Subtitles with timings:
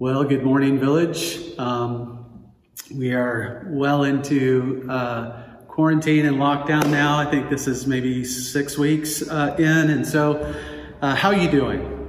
[0.00, 1.38] Well, good morning, Village.
[1.58, 2.24] Um,
[2.90, 7.18] we are well into uh, quarantine and lockdown now.
[7.18, 10.54] I think this is maybe six weeks uh, in, and so
[11.02, 12.08] uh, how are you doing?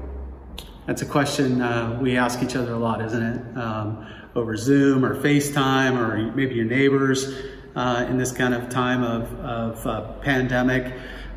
[0.88, 3.58] That's a question uh, we ask each other a lot, isn't it?
[3.58, 7.42] Um, over Zoom or FaceTime or maybe your neighbors
[7.76, 10.94] uh, in this kind of time of, of uh, pandemic.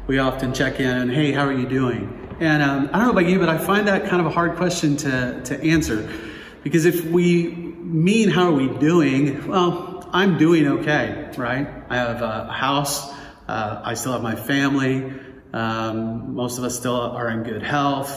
[0.06, 2.36] We often check in, hey, how are you doing?
[2.38, 4.54] And um, I don't know about you, but I find that kind of a hard
[4.54, 6.08] question to, to answer
[6.64, 11.68] because if we mean how are we doing, well, I'm doing okay, right?
[11.88, 13.12] I have a house,
[13.46, 15.12] uh, I still have my family,
[15.54, 18.12] um, most of us still are in good health.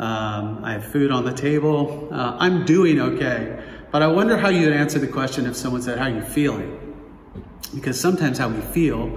[0.00, 2.08] Um, I have food on the table.
[2.10, 3.62] Uh, I'm doing okay.
[3.92, 6.80] But I wonder how you'd answer the question if someone said, How are you feeling?
[7.72, 9.16] Because sometimes how we feel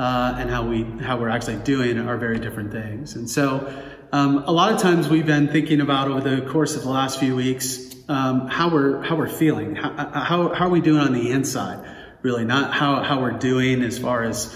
[0.00, 3.14] uh, and how, we, how we're actually doing are very different things.
[3.14, 3.72] And so
[4.10, 7.20] um, a lot of times we've been thinking about over the course of the last
[7.20, 11.12] few weeks um, how we're how we're feeling, how, how, how are we doing on
[11.12, 11.84] the inside,
[12.22, 14.54] really, not how, how we're doing as far as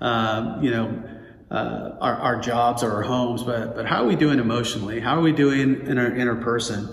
[0.00, 1.02] uh, you know
[1.50, 5.00] uh, our, our jobs or our homes, but but how are we doing emotionally?
[5.00, 6.88] How are we doing in our inner person?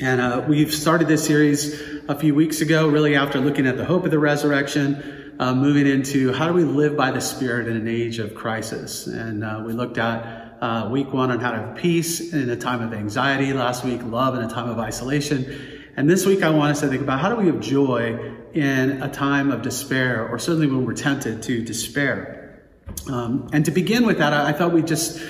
[0.00, 1.78] And uh, we've started this series
[2.08, 5.86] a few weeks ago, really after looking at the hope of the resurrection, uh, moving
[5.86, 9.06] into how do we live by the Spirit in an age of crisis.
[9.06, 12.56] And uh, we looked at uh, week one on how to have peace in a
[12.56, 13.52] time of anxiety.
[13.52, 15.78] Last week, love in a time of isolation.
[15.96, 19.02] And this week, I want us to think about how do we have joy in
[19.02, 22.62] a time of despair, or certainly when we're tempted to despair.
[23.08, 25.22] Um, and to begin with that, I, I thought we'd just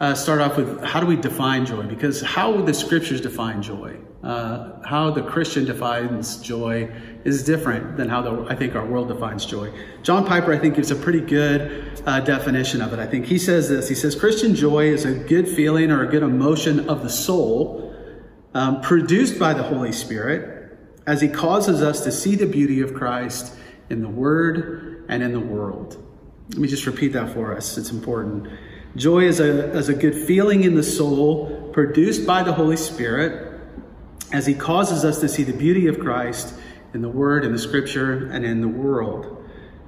[0.00, 1.84] uh, start off with how do we define joy?
[1.84, 6.90] Because how would the scriptures define joy, uh, how the Christian defines joy
[7.24, 9.70] is different than how the, I think our world defines joy.
[10.02, 12.98] John Piper, I think, gives a pretty good uh, definition of it.
[12.98, 16.10] I think he says this He says, Christian joy is a good feeling or a
[16.10, 17.94] good emotion of the soul
[18.54, 22.94] um, produced by the Holy Spirit as he causes us to see the beauty of
[22.94, 23.54] Christ
[23.90, 26.02] in the Word and in the world.
[26.50, 28.48] Let me just repeat that for us, it's important.
[28.96, 33.53] Joy is a, is a good feeling in the soul produced by the Holy Spirit
[34.34, 36.54] as He causes us to see the beauty of Christ
[36.92, 39.40] in the Word, in the Scripture, and in the world.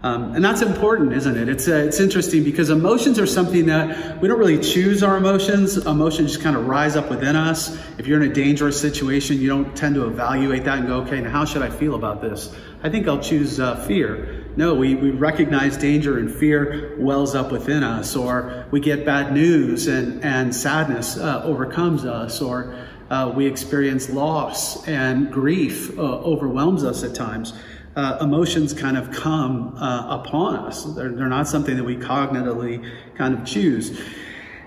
[0.02, 1.48] Um, and that's important, isn't it?
[1.48, 5.78] It's, uh, it's interesting because emotions are something that we don't really choose our emotions.
[5.78, 7.76] Emotions just kind of rise up within us.
[7.98, 11.20] If you're in a dangerous situation, you don't tend to evaluate that and go, okay,
[11.20, 12.54] now how should I feel about this?
[12.84, 14.44] I think I'll choose uh, fear.
[14.56, 19.32] No, we, we recognize danger and fear wells up within us, or we get bad
[19.32, 22.76] news and, and sadness uh, overcomes us, or
[23.10, 27.52] uh, we experience loss and grief uh, overwhelms us at times.
[27.94, 30.84] Uh, emotions kind of come uh, upon us.
[30.84, 32.84] They're, they're, not something that we cognitively
[33.16, 33.98] kind of choose.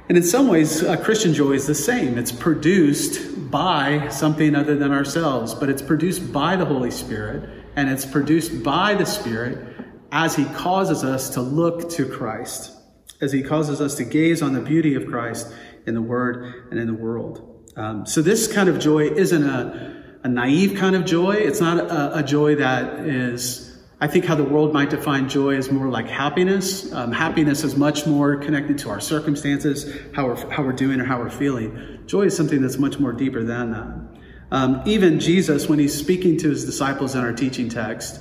[0.08, 2.18] And in some ways, Christian joy is the same.
[2.18, 7.90] It's produced by something other than ourselves, but it's produced by the Holy Spirit, and
[7.90, 9.76] it's produced by the Spirit
[10.12, 12.76] as he causes us to look to Christ,
[13.22, 15.54] as he causes us to gaze on the beauty of Christ
[15.86, 17.49] in the Word and in the world.
[17.76, 21.36] Um, so, this kind of joy isn't a, a naive kind of joy.
[21.36, 25.56] It's not a, a, joy that is, I think, how the world might define joy
[25.56, 26.92] is more like happiness.
[26.92, 31.06] Um, happiness is much more connected to our circumstances, how we're, how we're doing or
[31.06, 32.00] how we're feeling.
[32.06, 34.22] Joy is something that's much more deeper than that.
[34.52, 38.20] Um, even Jesus, when he's speaking to his disciples in our teaching text,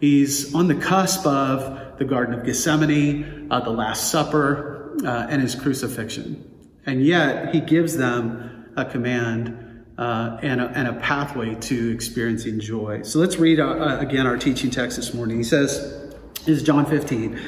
[0.00, 5.42] He's on the cusp of the Garden of Gethsemane, uh, the Last Supper, uh, and
[5.42, 6.42] his crucifixion.
[6.86, 12.58] And yet, he gives them a command uh, and, a, and, a, pathway to experiencing
[12.58, 13.02] joy.
[13.02, 15.36] So let's read uh, uh, again our teaching text this morning.
[15.36, 16.10] He says,
[16.46, 17.38] is John 15.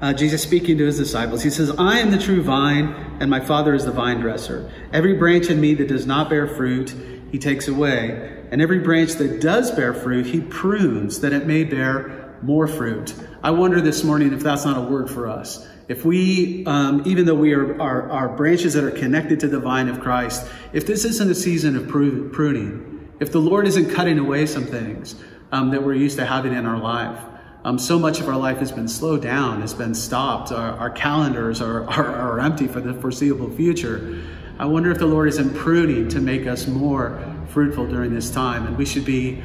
[0.00, 3.40] Uh, Jesus speaking to his disciples, he says, I am the true vine, and my
[3.40, 4.70] Father is the vine dresser.
[4.92, 6.94] Every branch in me that does not bear fruit,
[7.32, 8.44] he takes away.
[8.52, 13.14] And every branch that does bear fruit, he prunes that it may bear more fruit.
[13.42, 15.66] I wonder this morning if that's not a word for us.
[15.88, 19.60] If we, um, even though we are, are, are, branches that are connected to the
[19.60, 24.18] vine of Christ, if this isn't a season of pruning, if the Lord isn't cutting
[24.18, 25.14] away some things
[25.52, 27.20] um, that we're used to having in our life,
[27.64, 30.50] um, so much of our life has been slowed down, has been stopped.
[30.50, 34.22] Our, our calendars are, are, are empty for the foreseeable future.
[34.58, 38.66] I wonder if the Lord isn't pruning to make us more fruitful during this time.
[38.66, 39.42] And we should be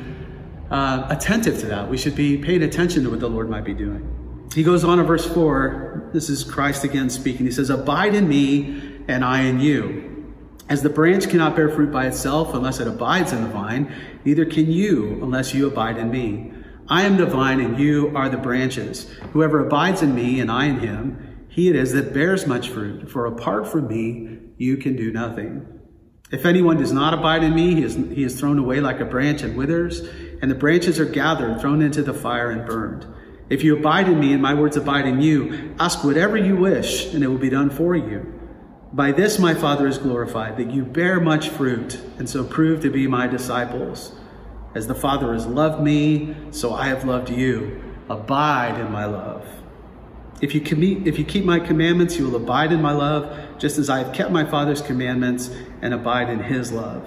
[0.71, 1.89] uh, attentive to that.
[1.89, 4.20] We should be paying attention to what the Lord might be doing.
[4.53, 6.09] He goes on in verse 4.
[6.13, 7.45] This is Christ again speaking.
[7.45, 10.35] He says, Abide in me, and I in you.
[10.67, 13.93] As the branch cannot bear fruit by itself unless it abides in the vine,
[14.25, 16.51] neither can you unless you abide in me.
[16.89, 19.09] I am the vine, and you are the branches.
[19.31, 23.09] Whoever abides in me, and I in him, he it is that bears much fruit,
[23.09, 25.65] for apart from me, you can do nothing.
[26.31, 29.05] If anyone does not abide in me, he is, he is thrown away like a
[29.05, 30.01] branch and withers,
[30.41, 33.05] and the branches are gathered, thrown into the fire, and burned.
[33.51, 37.13] If you abide in me and my words abide in you, ask whatever you wish,
[37.13, 38.33] and it will be done for you.
[38.93, 42.89] By this my Father is glorified, that you bear much fruit, and so prove to
[42.89, 44.13] be my disciples.
[44.73, 47.83] As the Father has loved me, so I have loved you.
[48.09, 49.45] Abide in my love.
[50.39, 53.77] If you, com- if you keep my commandments, you will abide in my love, just
[53.77, 55.51] as I have kept my Father's commandments
[55.81, 57.05] and abide in his love.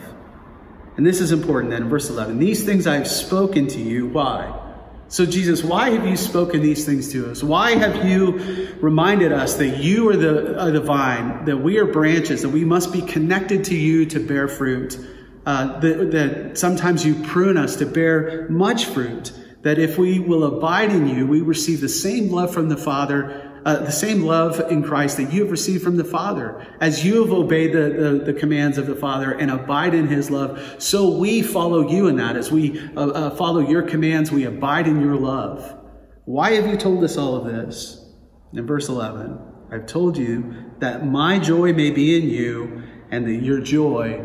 [0.98, 2.38] And this is important then, verse 11.
[2.38, 4.08] These things I have spoken to you.
[4.08, 4.60] Why?
[5.14, 7.40] So, Jesus, why have you spoken these things to us?
[7.40, 11.84] Why have you reminded us that you are the, are the vine, that we are
[11.84, 14.98] branches, that we must be connected to you to bear fruit?
[15.46, 19.30] Uh, that, that sometimes you prune us to bear much fruit
[19.62, 23.52] that if we will abide in you, we receive the same love from the Father,
[23.64, 26.66] uh, the same love in Christ that you have received from the Father.
[26.80, 30.30] As you have obeyed the, the, the, commands of the Father and abide in his
[30.30, 32.36] love, so we follow you in that.
[32.36, 35.78] As we uh, uh, follow your commands, we abide in your love.
[36.26, 38.04] Why have you told us all of this?
[38.52, 39.38] In verse 11,
[39.72, 44.24] I've told you that my joy may be in you and that your joy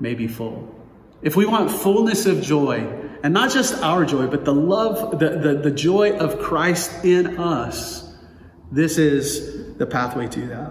[0.00, 0.74] may be full.
[1.22, 5.38] If we want fullness of joy, and not just our joy, but the love, the,
[5.38, 8.09] the, the joy of Christ in us.
[8.72, 10.70] This is the pathway to that.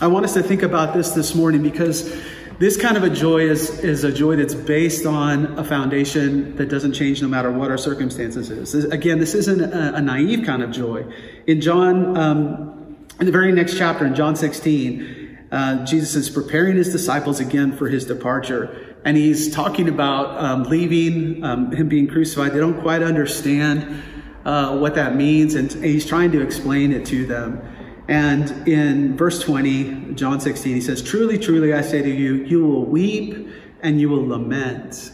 [0.00, 2.14] I want us to think about this this morning because
[2.58, 6.66] this kind of a joy is, is a joy that's based on a foundation that
[6.66, 8.84] doesn't change no matter what our circumstances is.
[8.84, 11.04] Again, this isn't a, a naive kind of joy.
[11.46, 16.76] In John, um, in the very next chapter, in John 16, uh, Jesus is preparing
[16.76, 22.06] his disciples again for his departure and he's talking about um, leaving, um, him being
[22.06, 22.52] crucified.
[22.52, 24.02] They don't quite understand
[24.44, 27.60] uh, what that means, and he's trying to explain it to them.
[28.08, 32.64] And in verse 20, John 16, he says, Truly, truly, I say to you, you
[32.64, 33.48] will weep
[33.80, 35.12] and you will lament.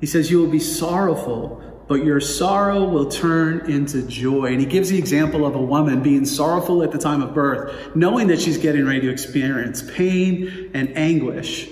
[0.00, 4.46] He says, You will be sorrowful, but your sorrow will turn into joy.
[4.46, 7.94] And he gives the example of a woman being sorrowful at the time of birth,
[7.94, 11.70] knowing that she's getting ready to experience pain and anguish.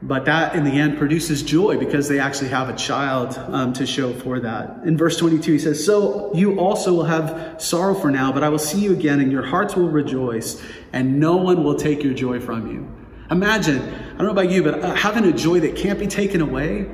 [0.00, 3.84] But that in the end produces joy because they actually have a child um, to
[3.84, 4.82] show for that.
[4.84, 8.48] In verse 22, he says, So you also will have sorrow for now, but I
[8.48, 10.62] will see you again, and your hearts will rejoice,
[10.92, 12.88] and no one will take your joy from you.
[13.32, 16.40] Imagine, I don't know about you, but uh, having a joy that can't be taken
[16.40, 16.88] away.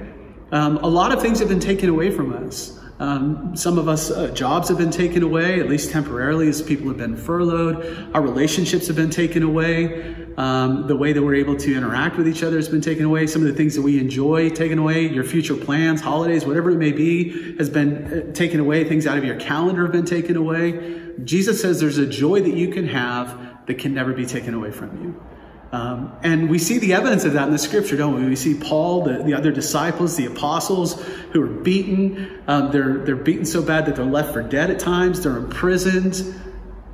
[0.50, 2.80] Um, a lot of things have been taken away from us.
[3.00, 6.88] Um, some of us, uh, jobs have been taken away, at least temporarily, as people
[6.88, 8.10] have been furloughed.
[8.14, 10.23] Our relationships have been taken away.
[10.36, 13.26] Um, the way that we're able to interact with each other has been taken away.
[13.28, 15.06] Some of the things that we enjoy taken away.
[15.06, 18.84] Your future plans, holidays, whatever it may be, has been uh, taken away.
[18.84, 21.00] Things out of your calendar have been taken away.
[21.22, 24.72] Jesus says there's a joy that you can have that can never be taken away
[24.72, 25.22] from you.
[25.70, 28.28] Um, and we see the evidence of that in the scripture, don't we?
[28.28, 31.02] We see Paul, the, the other disciples, the apostles
[31.32, 32.42] who are beaten.
[32.46, 35.24] Um, they're, they're beaten so bad that they're left for dead at times.
[35.24, 36.22] They're imprisoned.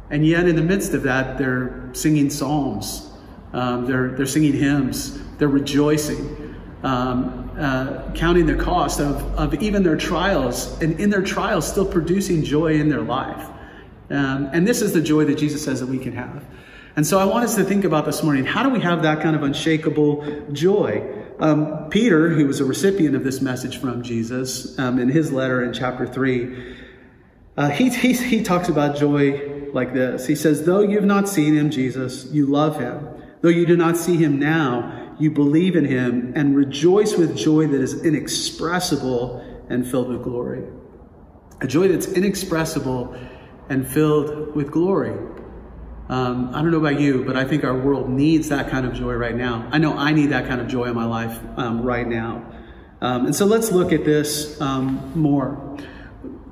[0.08, 3.09] And yet, in the midst of that, they're singing psalms.
[3.52, 5.18] Um, they're, they're singing hymns.
[5.38, 11.22] They're rejoicing, um, uh, counting the cost of, of even their trials, and in their
[11.22, 13.48] trials, still producing joy in their life.
[14.10, 16.44] Um, and this is the joy that Jesus says that we can have.
[16.96, 19.22] And so I want us to think about this morning how do we have that
[19.22, 21.24] kind of unshakable joy?
[21.38, 25.62] Um, Peter, who was a recipient of this message from Jesus um, in his letter
[25.62, 26.76] in chapter 3,
[27.56, 30.26] uh, he, he, he talks about joy like this.
[30.26, 33.08] He says, Though you've not seen him, Jesus, you love him.
[33.42, 37.66] Though you do not see him now, you believe in him and rejoice with joy
[37.66, 40.64] that is inexpressible and filled with glory.
[41.60, 43.16] A joy that's inexpressible
[43.68, 45.16] and filled with glory.
[46.08, 48.94] Um, I don't know about you, but I think our world needs that kind of
[48.94, 49.68] joy right now.
[49.70, 52.44] I know I need that kind of joy in my life um, right now.
[53.00, 55.78] Um, and so let's look at this um, more.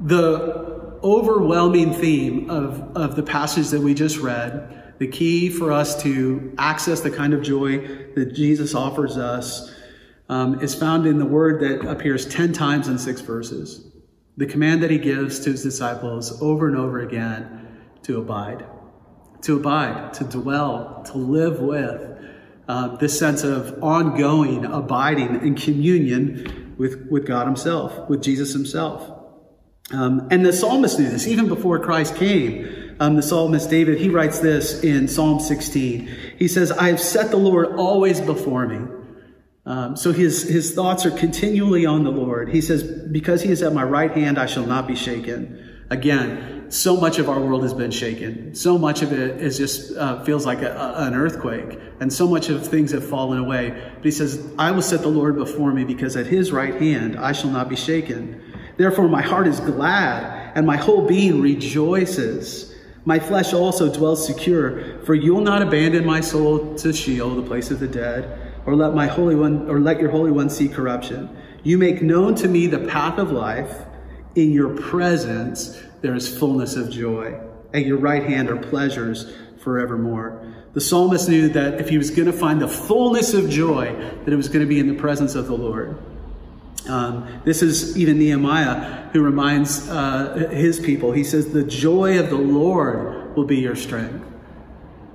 [0.01, 6.03] The overwhelming theme of, of the passage that we just read, the key for us
[6.03, 7.79] to access the kind of joy
[8.15, 9.75] that Jesus offers us,
[10.29, 13.87] um, is found in the word that appears 10 times in six verses.
[14.37, 17.67] The command that he gives to his disciples over and over again
[18.03, 18.65] to abide
[19.43, 22.15] to abide, to dwell, to live with.
[22.67, 29.11] Uh, this sense of ongoing abiding in communion with, with God Himself, with Jesus Himself.
[29.91, 32.78] Um, and the psalmist knew this even before Christ came.
[33.01, 36.09] Um, the psalmist David, he writes this in Psalm 16.
[36.37, 38.95] He says, I have set the Lord always before me.
[39.65, 42.49] Um, so his, his thoughts are continually on the Lord.
[42.49, 45.85] He says, Because he is at my right hand, I shall not be shaken.
[45.91, 48.55] Again, so much of our world has been shaken.
[48.55, 52.27] So much of it is just uh, feels like a, a, an earthquake, and so
[52.27, 53.71] much of things have fallen away.
[53.95, 57.19] But he says, "I will set the Lord before me, because at His right hand
[57.19, 58.43] I shall not be shaken.
[58.77, 62.68] Therefore, my heart is glad, and my whole being rejoices.
[63.09, 67.41] My flesh also dwells secure, for you will not abandon my soul to Sheol, the
[67.41, 70.69] place of the dead, or let my holy one, or let your holy one see
[70.69, 71.31] corruption.
[71.63, 73.87] You make known to me the path of life."
[74.35, 77.33] In your presence, there is fullness of joy.
[77.73, 80.43] At your right hand are pleasures forevermore.
[80.75, 83.95] The psalmist knew that if he was going to find the fullness of joy,
[84.27, 85.95] that it was going to be in the presence of the Lord.
[86.87, 91.13] Um, this is even Nehemiah who reminds uh, his people.
[91.13, 94.25] He says, The joy of the Lord will be your strength.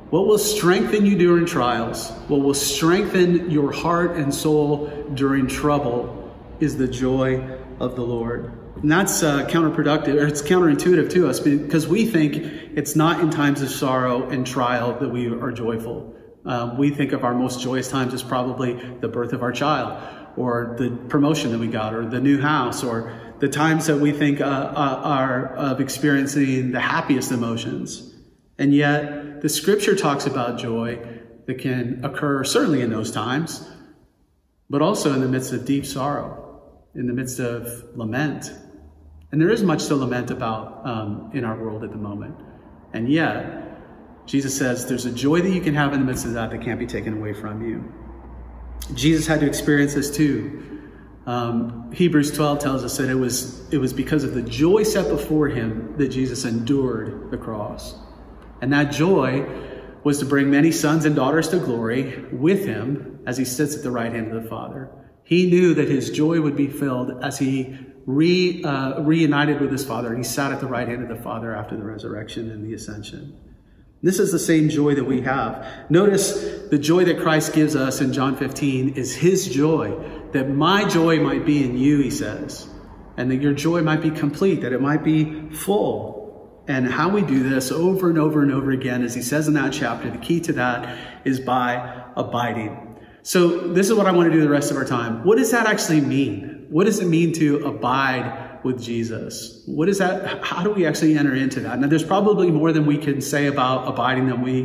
[0.10, 6.32] What will strengthen you during trials, what will strengthen your heart and soul during trouble,
[6.60, 8.52] is the joy of the Lord.
[8.76, 12.36] And that's uh, counterproductive, or it's counterintuitive to us because we think
[12.76, 16.14] it's not in times of sorrow and trial that we are joyful.
[16.46, 19.98] Um, we think of our most joyous times as probably the birth of our child,
[20.38, 24.12] or the promotion that we got, or the new house, or the times that we
[24.12, 28.14] think uh, uh, are of experiencing the happiest emotions.
[28.58, 31.00] And yet, the scripture talks about joy
[31.46, 33.68] that can occur certainly in those times,
[34.70, 38.52] but also in the midst of deep sorrow, in the midst of lament,
[39.34, 42.36] and there is much to lament about um, in our world at the moment.
[42.94, 46.34] And yet, Jesus says there's a joy that you can have in the midst of
[46.34, 47.84] that that can't be taken away from you.
[48.94, 50.82] Jesus had to experience this too.
[51.26, 55.08] Um, Hebrews 12 tells us that it was, it was because of the joy set
[55.08, 57.96] before him that Jesus endured the cross.
[58.62, 59.48] And that joy
[60.04, 63.84] was to bring many sons and daughters to glory with him as he sits at
[63.84, 64.90] the right hand of the Father.
[65.24, 69.86] He knew that his joy would be filled as he re, uh, reunited with his
[69.86, 72.66] Father, and he sat at the right hand of the Father after the resurrection and
[72.66, 73.40] the ascension.
[74.04, 75.66] This is the same joy that we have.
[75.90, 76.34] Notice
[76.70, 79.96] the joy that Christ gives us in John 15 is his joy,
[80.34, 82.68] that my joy might be in you, he says,
[83.16, 86.62] and that your joy might be complete, that it might be full.
[86.68, 89.54] And how we do this over and over and over again, as he says in
[89.54, 92.98] that chapter, the key to that is by abiding.
[93.22, 95.24] So, this is what I want to do the rest of our time.
[95.24, 96.68] What does that actually mean?
[96.70, 99.64] What does it mean to abide with Jesus?
[99.66, 100.44] What is that?
[100.44, 101.80] How do we actually enter into that?
[101.80, 104.62] Now, there's probably more than we can say about abiding than we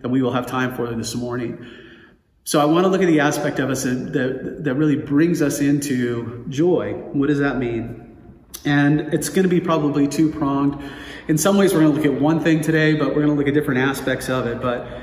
[0.00, 1.66] than we will have time for this morning.
[2.44, 5.60] So, I want to look at the aspect of us that, that, really brings us
[5.60, 6.94] into joy.
[6.94, 8.16] What does that mean?
[8.64, 10.82] And it's going to be probably two pronged.
[11.28, 13.34] In some ways, we're going to look at one thing today, but we're going to
[13.34, 14.62] look at different aspects of it.
[14.62, 15.00] But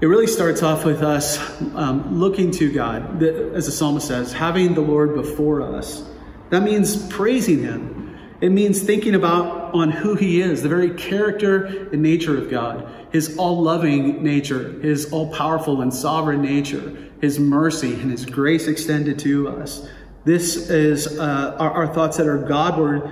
[0.00, 1.38] it really starts off with us
[1.74, 6.09] um, looking to God, as the psalmist says, having the Lord before us.
[6.50, 8.18] That means praising Him.
[8.40, 12.88] It means thinking about on who He is, the very character and nature of God,
[13.12, 19.48] His all-loving nature, His all-powerful and sovereign nature, His mercy and His grace extended to
[19.48, 19.86] us.
[20.24, 23.10] This is uh, our, our, thoughts that are Godward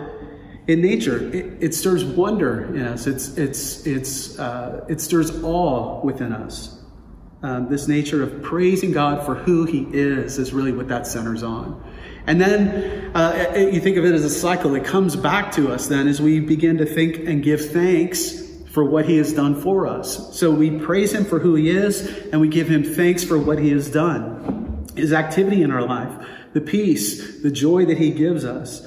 [0.67, 1.33] in nature.
[1.33, 3.07] It, it stirs wonder in us.
[3.07, 6.79] It's it's it's uh, it stirs awe within us
[7.43, 11.43] um, this nature of praising God for who He is is really what that centers
[11.43, 11.83] on.
[12.29, 14.75] And then uh, you think of it as a cycle.
[14.75, 18.85] It comes back to us then as we begin to think and give thanks for
[18.85, 20.39] what He has done for us.
[20.39, 23.59] So we praise Him for who He is, and we give Him thanks for what
[23.59, 24.87] He has done.
[24.95, 28.87] His activity in our life, the peace, the joy that He gives us.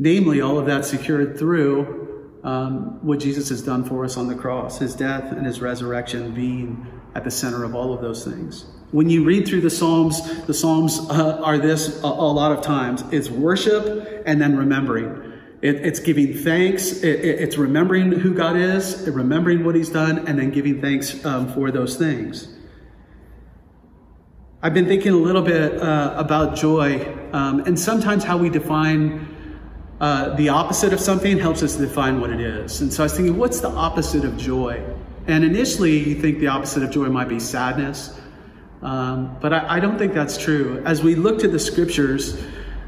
[0.00, 4.34] Namely, all of that secured through um, what Jesus has done for us on the
[4.34, 6.84] cross, His death and His resurrection being
[7.14, 8.66] at the center of all of those things.
[8.92, 12.62] When you read through the Psalms, the Psalms uh, are this a, a, lot of
[12.62, 13.02] times.
[13.10, 15.32] It's worship and then remembering.
[15.62, 17.02] It, it's giving thanks.
[17.02, 21.24] It, it, it's remembering who God is, remembering what He's done, and then giving thanks
[21.24, 22.48] um, for those things.
[24.62, 29.26] I've been thinking a little bit uh, about joy um, and sometimes how we define
[30.00, 32.80] uh, the opposite of something helps us define what it is.
[32.80, 34.84] And so I was thinking, what's the opposite of joy?
[35.26, 38.18] And initially, you think the opposite of joy might be sadness.
[38.82, 40.82] Um, but I, I, don't think that's true.
[40.84, 42.42] As we look to the scriptures,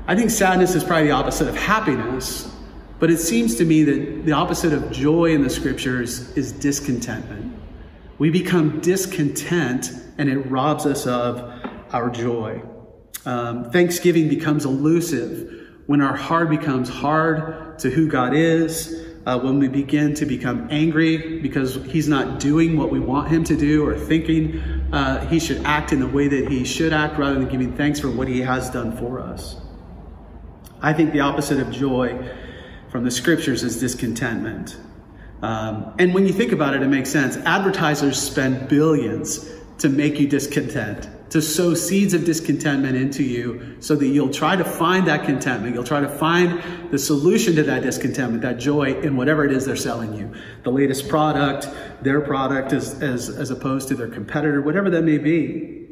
[0.09, 2.53] I think sadness is probably the opposite of happiness.
[2.99, 7.55] But it seems to me that the opposite of joy in the scriptures is discontentment.
[8.19, 11.53] We become discontent and it robs us of
[11.93, 12.63] our joy.
[13.27, 15.51] Um, Thanksgiving becomes elusive
[15.87, 20.69] when our heart becomes hard to who God is uh, when we begin to become
[20.71, 24.61] angry because he's not doing what we want him to do or thinking
[24.93, 27.99] uh, he should act in the way that he should act rather than giving thanks
[27.99, 29.57] for what he has done for us.
[30.83, 32.31] I think the opposite of joy
[32.91, 34.77] from the scriptures is discontentment.
[35.43, 37.37] Um, and when you think about it, it makes sense.
[37.39, 43.97] Advertisers spend billions to make you discontent, to sow seeds of discontentment into you so
[43.97, 45.75] that you'll try to find that contentment.
[45.75, 46.63] You'll try to find
[46.93, 50.33] the solution to that discontentment, that joy in whatever it is they're selling you.
[50.63, 51.69] The latest product,
[52.03, 55.89] their product as, as, as opposed to their competitor, whatever that may be.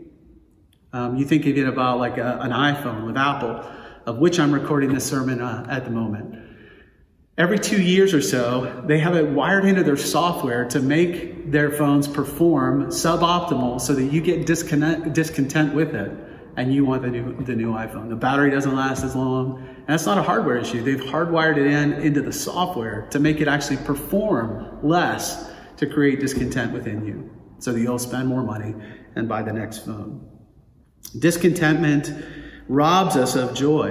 [0.93, 3.69] Um, you think again about like a, an iPhone with Apple,
[4.07, 6.52] of which I'm recording this sermon uh, at the moment
[7.43, 11.73] every two years or so, they have it wired into their software to make their
[11.73, 16.13] phones perform suboptimal so that you get discontent with it
[16.57, 18.09] and you want the new, the new iPhone.
[18.09, 19.59] The battery doesn't last as long.
[19.59, 20.85] And that's not a hardware issue.
[20.85, 26.21] They've hardwired it in into the software to make it actually perform less to create
[26.21, 28.73] discontent within you so that you'll spend more money
[29.17, 30.29] and buy the next phone.
[31.19, 32.13] Discontentment
[32.69, 33.89] robs us of joy.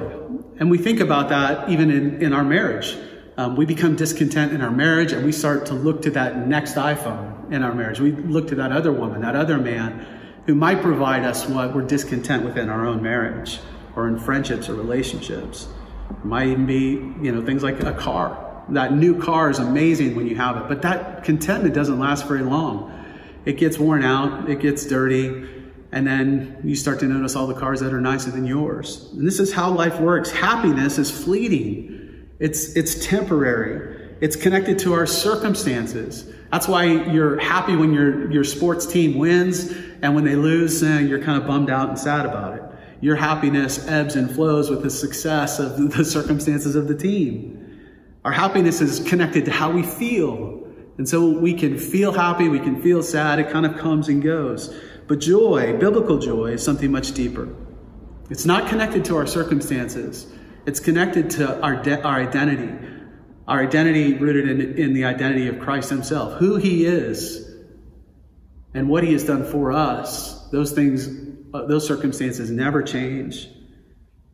[0.57, 2.95] And we think about that even in, in our marriage
[3.37, 6.75] um, we become discontent in our marriage and we start to look to that next
[6.75, 7.99] iPhone in our marriage.
[7.99, 10.05] We look to that other woman, that other man
[10.45, 13.59] who might provide us what we're discontent within our own marriage
[13.95, 15.67] or in friendships or relationships.
[16.09, 16.91] It might even be,
[17.23, 18.63] you know, things like a car.
[18.69, 22.41] That new car is amazing when you have it, but that contentment doesn't last very
[22.41, 22.91] long.
[23.45, 25.47] It gets worn out, it gets dirty,
[25.91, 29.09] and then you start to notice all the cars that are nicer than yours.
[29.13, 30.31] And this is how life works.
[30.31, 32.00] Happiness is fleeting.
[32.41, 34.15] It's, it's temporary.
[34.19, 36.25] It's connected to our circumstances.
[36.51, 39.71] That's why you're happy when your, your sports team wins,
[40.01, 42.63] and when they lose, eh, you're kind of bummed out and sad about it.
[42.99, 47.79] Your happiness ebbs and flows with the success of the circumstances of the team.
[48.25, 50.63] Our happiness is connected to how we feel.
[50.97, 54.21] And so we can feel happy, we can feel sad, it kind of comes and
[54.21, 54.75] goes.
[55.07, 57.55] But joy, biblical joy, is something much deeper.
[58.31, 60.25] It's not connected to our circumstances.
[60.65, 62.87] It's connected to our, de- our identity,
[63.47, 67.49] our identity rooted in, in the identity of Christ Himself, who He is,
[68.73, 70.49] and what He has done for us.
[70.49, 71.07] Those things,
[71.53, 73.47] uh, those circumstances never change.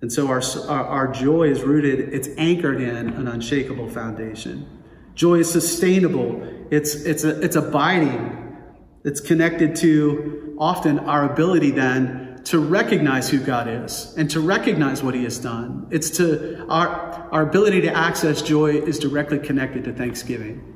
[0.02, 4.68] And so our, our, our joy is rooted, it's anchored in an unshakable foundation.
[5.16, 8.56] Joy is sustainable, it's, it's, a, it's abiding,
[9.04, 15.04] it's connected to often our ability then to recognize who God is and to recognize
[15.04, 15.86] what He has done.
[15.92, 16.88] It's to our,
[17.30, 20.74] our ability to access joy is directly connected to thanksgiving.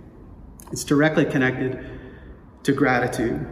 [0.74, 1.80] It's directly connected
[2.64, 3.48] to gratitude.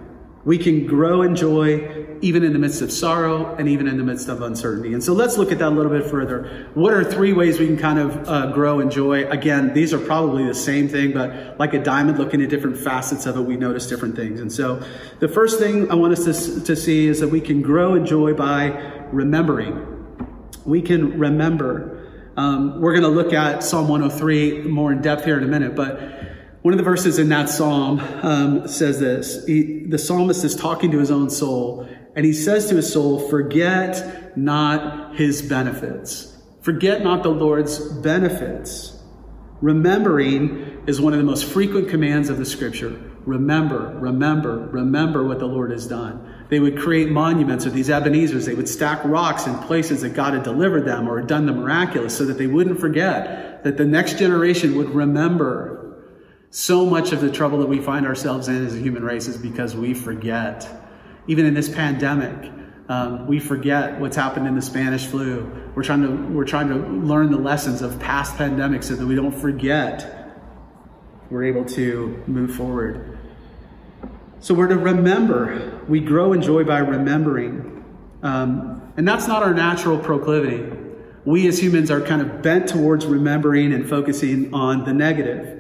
[0.50, 4.04] We can grow in joy even in the midst of sorrow and even in the
[4.04, 4.96] midst of uncertainty.
[4.96, 6.68] And so let's look at that a little bit further.
[6.74, 9.30] What are three ways we can kind of uh, grow in joy?
[9.30, 13.28] Again, these are probably the same thing, but like a diamond looking at different facets
[13.28, 14.40] of it, we notice different things.
[14.40, 14.84] And so
[15.20, 18.08] the first thing I want us to, to see is that we can grow in
[18.08, 18.70] joy by
[19.12, 19.86] remembering.
[20.66, 22.08] We can remember.
[22.38, 25.76] Um, we're going to look at Psalm 103 more in depth here in a minute,
[25.76, 26.00] but
[26.62, 30.92] one of the verses in that psalm um, says this he, the psalmist is talking
[30.92, 36.36] to his own soul, and he says to his soul, Forget not his benefits.
[36.62, 39.02] Forget not the Lord's benefits.
[39.62, 43.02] Remembering is one of the most frequent commands of the scripture.
[43.26, 46.46] Remember, remember, remember what the Lord has done.
[46.50, 48.46] They would create monuments of these Ebenezer's.
[48.46, 52.18] They would stack rocks in places that God had delivered them or done the miraculous
[52.18, 55.79] so that they wouldn't forget, that the next generation would remember
[56.52, 59.38] so much of the trouble that we find ourselves in as a human race is
[59.38, 60.68] because we forget.
[61.28, 62.52] Even in this pandemic,
[62.90, 65.48] um, we forget what's happened in the Spanish flu.
[65.76, 69.16] We're trying to we're trying to learn the lessons of past pandemics so that we
[69.16, 70.16] don't forget.
[71.30, 73.20] We're able to move forward.
[74.40, 75.80] So we're to remember.
[75.88, 77.86] We grow in joy by remembering,
[78.24, 80.76] um, and that's not our natural proclivity.
[81.26, 85.59] We as humans are kind of bent towards remembering and focusing on the negative.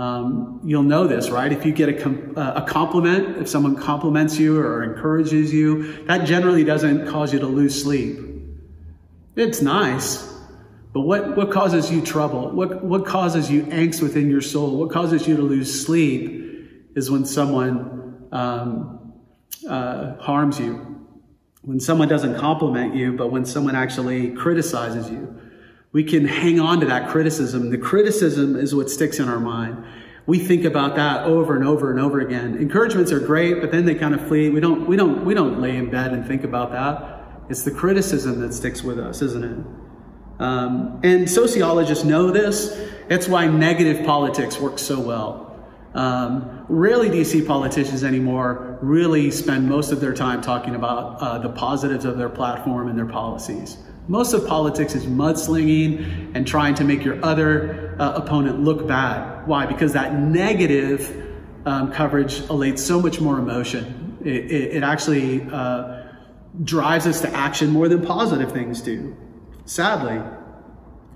[0.00, 1.52] Um, you'll know this, right?
[1.52, 6.06] If you get a, com- uh, a compliment, if someone compliments you or encourages you,
[6.06, 8.18] that generally doesn't cause you to lose sleep.
[9.36, 10.26] It's nice,
[10.94, 12.50] but what, what causes you trouble?
[12.50, 14.78] What, what causes you angst within your soul?
[14.78, 19.12] What causes you to lose sleep is when someone um,
[19.68, 21.06] uh, harms you,
[21.60, 25.38] when someone doesn't compliment you, but when someone actually criticizes you
[25.92, 27.70] we can hang on to that criticism.
[27.70, 29.84] The criticism is what sticks in our mind.
[30.26, 32.56] We think about that over and over and over again.
[32.58, 34.50] Encouragements are great, but then they kind of flee.
[34.50, 37.48] We don't, we don't, we don't lay in bed and think about that.
[37.48, 39.66] It's the criticism that sticks with us, isn't it?
[40.40, 42.78] Um, and sociologists know this.
[43.08, 45.48] It's why negative politics works so well.
[45.94, 51.20] Um, rarely do you see politicians anymore really spend most of their time talking about
[51.20, 53.76] uh, the positives of their platform and their policies
[54.10, 59.46] Most of politics is mudslinging and trying to make your other uh, opponent look bad.
[59.46, 59.66] Why?
[59.66, 61.32] Because that negative
[61.64, 64.18] um, coverage elates so much more emotion.
[64.24, 66.08] It, it, it actually uh,
[66.64, 69.16] drives us to action more than positive things do.
[69.64, 70.20] Sadly,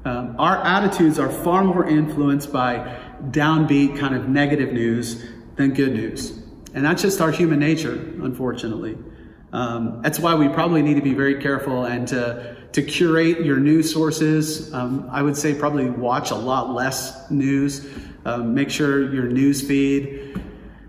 [0.04, 2.96] um, our attitudes are far more influenced by
[3.30, 5.20] downbeat kind of negative news
[5.56, 6.30] than good news.
[6.74, 8.96] And that's just our human nature, unfortunately.
[9.52, 13.58] Um, that's why we probably need to be very careful and to, to curate your
[13.58, 14.74] news sources.
[14.74, 17.88] Um, I would say probably watch a lot less news.
[18.24, 20.40] Um, make sure your news feed,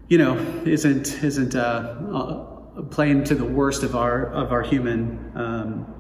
[0.09, 5.31] you know, isn't isn't uh, uh, playing to the worst of our of our human
[5.35, 5.93] um,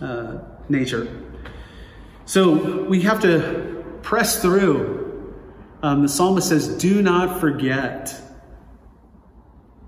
[0.00, 1.06] uh, nature.
[2.24, 5.32] So we have to press through.
[5.80, 8.20] Um, the psalmist says, "Do not forget."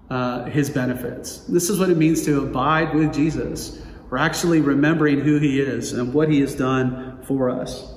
[0.08, 1.44] Uh, his benefits.
[1.44, 3.80] This is what it means to abide with Jesus.
[4.10, 7.94] We're actually remembering who he is and what he has done for us.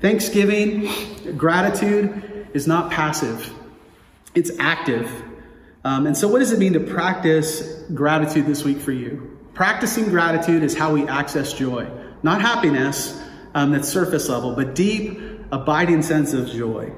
[0.00, 3.52] Thanksgiving, gratitude is not passive,
[4.34, 5.10] it's active.
[5.84, 9.38] Um, and so, what does it mean to practice gratitude this week for you?
[9.54, 11.88] Practicing gratitude is how we access joy,
[12.22, 13.20] not happiness
[13.54, 15.20] um, that's surface level, but deep,
[15.52, 16.92] abiding sense of joy.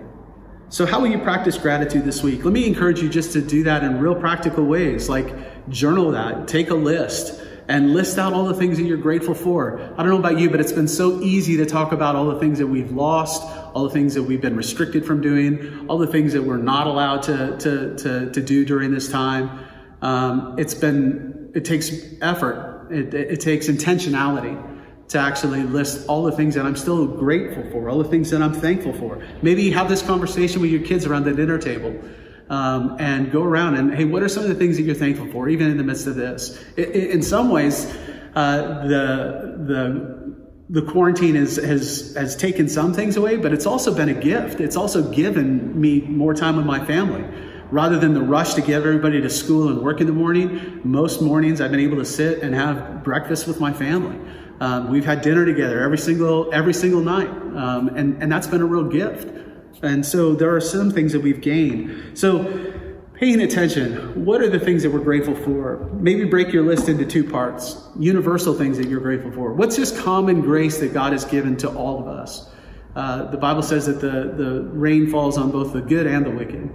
[0.69, 2.45] So, how will you practice gratitude this week?
[2.45, 6.49] Let me encourage you just to do that in real practical ways, like journal that,
[6.49, 9.81] take a list, and list out all the things that you're grateful for.
[9.81, 12.39] I don't know about you, but it's been so easy to talk about all the
[12.39, 13.43] things that we've lost,
[13.75, 16.87] all the things that we've been restricted from doing, all the things that we're not
[16.87, 19.67] allowed to, to, to, to do during this time.
[20.01, 24.75] Um, it's been, it takes effort, it, it, it takes intentionality
[25.09, 28.43] to actually list all the things that I'm still grateful for, all the things that
[28.43, 29.25] I'm thankful for.
[29.43, 32.01] Maybe have this conversation with your kids around the dinner table.
[32.49, 35.27] Um, and go around and hey, what are some of the things that you're thankful
[35.33, 36.63] for, even in the midst of this?
[36.77, 37.93] In some ways,
[38.37, 40.27] uh, the the
[40.69, 44.61] the quarantine has, has has taken some things away, but it's also been a gift.
[44.61, 47.25] It's also given me more time with my family.
[47.71, 51.21] Rather than the rush to get everybody to school and work in the morning, most
[51.21, 54.17] mornings I've been able to sit and have breakfast with my family.
[54.61, 58.61] Um, we've had dinner together every single every single night, um, and and that's been
[58.61, 59.46] a real gift.
[59.83, 62.19] And so there are some things that we've gained.
[62.19, 62.73] So
[63.15, 65.91] paying attention, what are the things that we're grateful for?
[65.95, 69.53] Maybe break your list into two parts: universal things that you're grateful for.
[69.53, 72.51] What's just common grace that God has given to all of us?
[72.95, 76.31] Uh, the Bible says that the, the rain falls on both the good and the
[76.31, 76.71] wicked.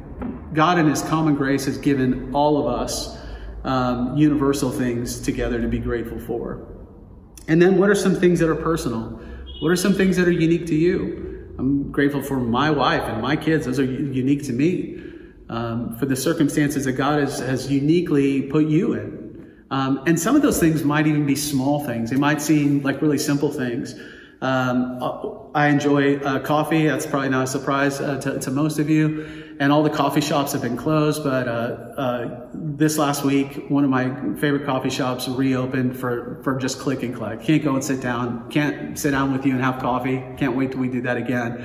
[0.53, 3.17] God, in His common grace, has given all of us
[3.63, 6.67] um, universal things together to be grateful for.
[7.47, 9.19] And then what are some things that are personal?
[9.61, 11.30] What are some things that are unique to you?
[11.61, 13.67] I'm grateful for my wife and my kids.
[13.67, 14.99] Those are unique to me.
[15.47, 19.53] Um, for the circumstances that God has, has uniquely put you in.
[19.69, 22.09] Um, and some of those things might even be small things.
[22.09, 23.93] They might seem like really simple things.
[24.41, 26.87] Um, I enjoy uh, coffee.
[26.87, 30.21] That's probably not a surprise uh, to, to, most of you and all the coffee
[30.21, 31.23] shops have been closed.
[31.23, 36.57] But uh, uh, this last week, one of my favorite coffee shops reopened for, for
[36.57, 37.43] just click and collect.
[37.43, 38.49] Can't go and sit down.
[38.49, 40.17] Can't sit down with you and have coffee.
[40.37, 41.63] Can't wait till we do that again.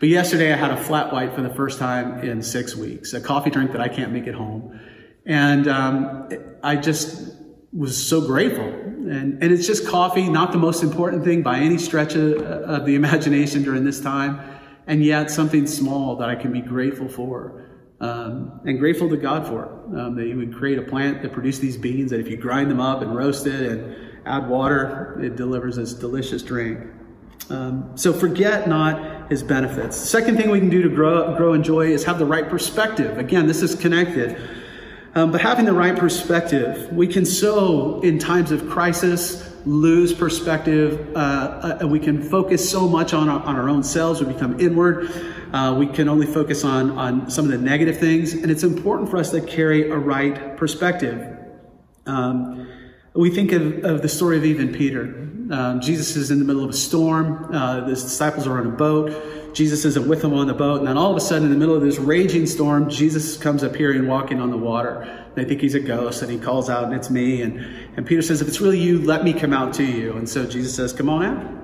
[0.00, 3.20] But yesterday I had a flat white for the first time in six weeks, a
[3.20, 4.80] coffee drink that I can't make at home.
[5.24, 6.28] And um,
[6.64, 7.36] I just
[7.72, 8.66] was so grateful.
[8.66, 12.84] And, and it's just coffee, not the most important thing by any stretch of, of
[12.84, 14.57] the imagination during this time
[14.88, 17.64] and yet something small that I can be grateful for.
[18.00, 19.64] Um, and grateful to God for
[19.96, 22.70] um, that He would create a plant that produced these beans that if you grind
[22.70, 26.78] them up and roast it and add water, it delivers this delicious drink.
[27.50, 29.96] Um, so forget not His benefits.
[29.96, 33.18] Second thing we can do to grow, grow in joy is have the right perspective.
[33.18, 34.40] Again, this is connected.
[35.16, 41.14] Um, but having the right perspective, we can sow in times of crisis lose perspective.
[41.14, 44.20] Uh, uh, we can focus so much on our, on our own selves.
[44.20, 45.10] We become inward.
[45.52, 48.32] Uh, we can only focus on, on some of the negative things.
[48.32, 51.36] And it's important for us to carry a right perspective.
[52.06, 52.68] Um,
[53.14, 55.02] we think of, of, the story of even Peter.
[55.50, 57.54] Um, Jesus is in the middle of a storm.
[57.54, 59.54] Uh, the disciples are on a boat.
[59.54, 60.78] Jesus isn't with them on the boat.
[60.78, 63.62] And then all of a sudden, in the middle of this raging storm, Jesus comes
[63.62, 65.26] appearing walking on the water.
[65.38, 67.42] They think he's a ghost and he calls out and it's me.
[67.42, 67.58] And,
[67.96, 70.12] and Peter says, if it's really you, let me come out to you.
[70.16, 71.54] And so Jesus says, come on out.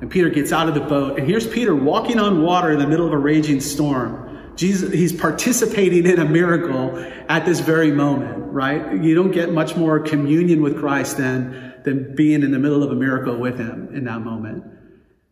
[0.00, 2.86] And Peter gets out of the boat and here's Peter walking on water in the
[2.86, 4.54] middle of a raging storm.
[4.56, 6.96] Jesus, he's participating in a miracle
[7.28, 9.02] at this very moment, right?
[9.02, 12.90] You don't get much more communion with Christ than, than being in the middle of
[12.90, 14.64] a miracle with him in that moment.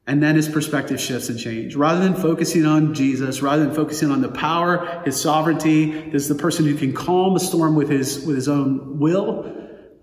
[0.06, 1.76] And then his perspective shifts and change.
[1.76, 6.34] Rather than focusing on Jesus, rather than focusing on the power, his sovereignty, is the
[6.34, 9.50] person who can calm a storm with his, with his own will.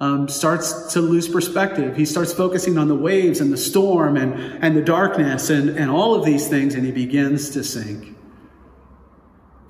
[0.01, 1.95] um, starts to lose perspective.
[1.95, 5.91] He starts focusing on the waves and the storm and, and the darkness and, and
[5.91, 8.17] all of these things, and he begins to sink.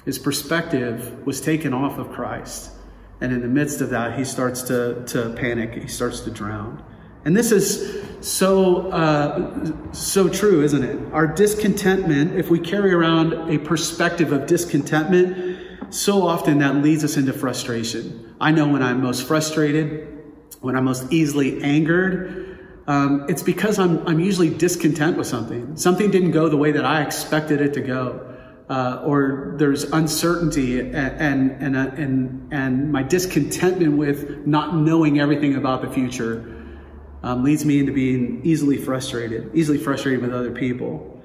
[0.05, 2.71] His perspective was taken off of Christ.
[3.19, 6.81] And in the midst of that, he starts to, to panic, he starts to drown.
[7.25, 11.13] And this is so uh, so true, isn't it?
[11.13, 17.17] Our discontentment, if we carry around a perspective of discontentment, so often that leads us
[17.17, 18.35] into frustration.
[18.39, 20.07] I know when I'm most frustrated,
[20.61, 25.77] when I'm most easily angered, um, it's because I'm I'm usually discontent with something.
[25.77, 28.31] Something didn't go the way that I expected it to go
[28.71, 35.19] uh, or there's uncertainty and and and, uh, and and my discontentment with not knowing
[35.19, 36.60] everything about the future
[37.23, 41.21] um, leads me into being easily frustrated, easily frustrated with other people.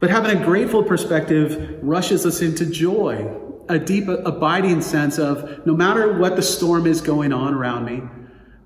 [0.00, 3.34] But having a grateful perspective rushes us into joy,
[3.68, 8.02] a deep, abiding sense of no matter what the storm is going on around me,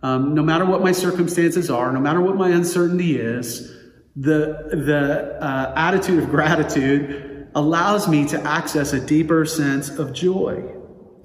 [0.03, 3.77] um, no matter what my circumstances are, no matter what my uncertainty is,
[4.17, 10.65] the the uh, attitude of gratitude allows me to access a deeper sense of joy.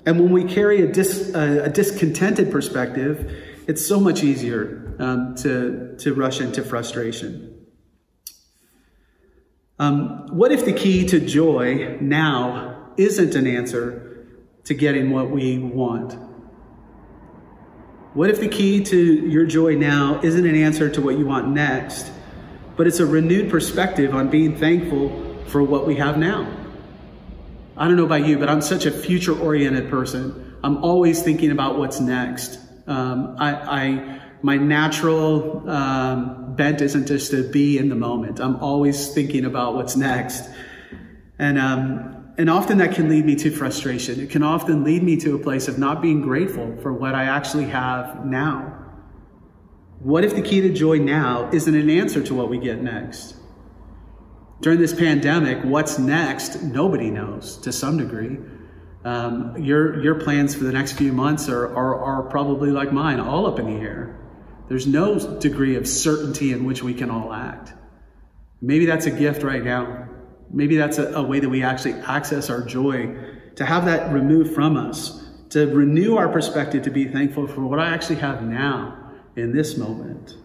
[0.05, 5.35] And when we carry a, dis, a, a discontented perspective, it's so much easier um,
[5.35, 7.65] to, to rush into frustration.
[9.77, 14.27] Um, what if the key to joy now isn't an answer
[14.63, 16.17] to getting what we want?
[18.13, 21.49] What if the key to your joy now isn't an answer to what you want
[21.49, 22.09] next,
[22.77, 26.49] but it's a renewed perspective on being thankful for what we have now.
[27.75, 30.55] I don't know about you, but I'm such a future oriented person.
[30.63, 32.57] I'm always thinking about what's next.
[32.87, 38.39] Um, I, I, my natural um, bent isn't just to be in the moment.
[38.39, 40.49] I'm always thinking about what's next.
[41.39, 44.19] And, um, and often that can lead me to frustration.
[44.19, 47.23] It can often lead me to a place of not being grateful for what I
[47.23, 48.81] actually have now.
[49.99, 53.35] What if the key to joy now isn't an answer to what we get next?
[54.61, 58.37] During this pandemic, what's next, nobody knows to some degree.
[59.05, 63.19] Um, your, your plans for the next few months are, are, are probably like mine,
[63.19, 64.19] all up in the air.
[64.67, 67.71] There's no degree of certainty in which we can all act.
[68.61, 70.09] Maybe that's a gift right now.
[70.49, 73.15] Maybe that's a, a way that we actually access our joy,
[73.57, 77.79] to have that removed from us, to renew our perspective, to be thankful for what
[77.79, 80.35] I actually have now in this moment.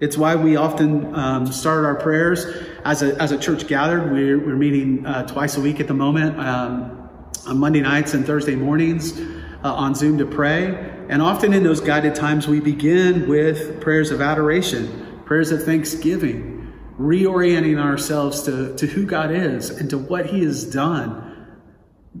[0.00, 2.44] It's why we often um, start our prayers
[2.84, 4.12] as a, as a church gathered.
[4.12, 7.05] We're, we're meeting uh, twice a week at the moment um,
[7.44, 9.18] on Monday nights and Thursday mornings
[9.64, 10.92] uh, on Zoom to pray.
[11.08, 16.72] And often in those guided times, we begin with prayers of adoration, prayers of thanksgiving,
[16.98, 21.22] reorienting ourselves to, to who God is and to what He has done,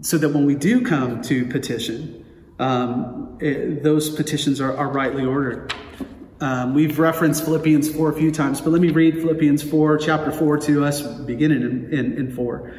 [0.00, 2.24] so that when we do come to petition,
[2.58, 5.72] um, it, those petitions are, are rightly ordered.
[6.40, 10.30] Um, we've referenced Philippians 4 a few times, but let me read Philippians 4, chapter
[10.30, 12.74] 4 to us, beginning in, in, in 4.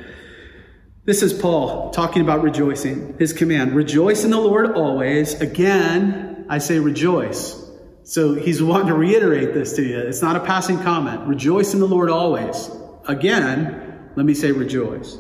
[1.08, 3.16] This is Paul talking about rejoicing.
[3.18, 5.40] His command rejoice in the Lord always.
[5.40, 7.66] Again, I say rejoice.
[8.04, 10.00] So he's wanting to reiterate this to you.
[10.00, 11.22] It's not a passing comment.
[11.22, 12.70] Rejoice in the Lord always.
[13.08, 15.18] Again, let me say rejoice.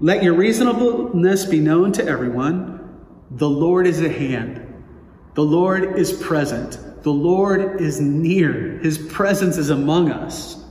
[0.00, 3.06] Let your reasonableness be known to everyone.
[3.30, 4.84] The Lord is at hand.
[5.32, 6.78] The Lord is present.
[7.04, 10.62] The Lord is near, His presence is among us.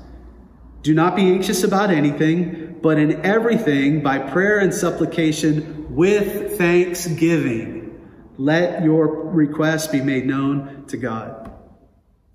[0.84, 7.98] Do not be anxious about anything, but in everything, by prayer and supplication, with thanksgiving,
[8.38, 11.50] let your requests be made known to God.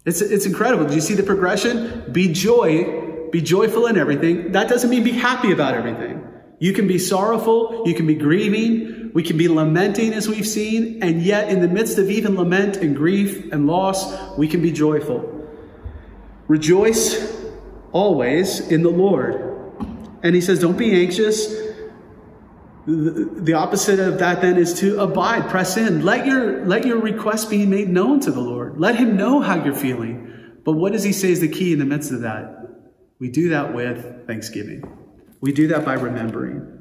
[0.06, 0.86] It's, it's incredible.
[0.86, 2.10] Do you see the progression?
[2.10, 4.52] Be joy, be joyful in everything.
[4.52, 6.26] That doesn't mean be happy about everything.
[6.58, 11.02] You can be sorrowful, you can be grieving, we can be lamenting as we've seen,
[11.02, 14.72] and yet in the midst of even lament and grief and loss, we can be
[14.72, 15.46] joyful.
[16.46, 17.38] Rejoice
[17.92, 19.47] always in the Lord.
[20.22, 21.46] And he says, don't be anxious.
[22.86, 26.04] The opposite of that then is to abide, press in.
[26.04, 28.80] Let your, let your request be made known to the Lord.
[28.80, 30.60] Let him know how you're feeling.
[30.64, 32.58] But what does he say is the key in the midst of that?
[33.20, 34.82] We do that with thanksgiving.
[35.40, 36.78] We do that by remembering.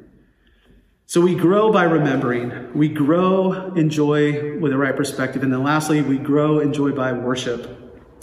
[1.05, 2.73] So we grow by remembering.
[2.73, 5.41] We grow in joy with the right perspective.
[5.41, 7.61] And then lastly, we grow in joy by worship.